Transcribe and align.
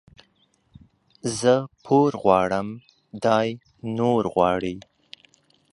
زه 1.39 1.53
پور 1.83 2.11
غواړم، 2.23 2.67
دى 3.25 3.47
نور 3.97 4.23
غواړي. 4.33 4.75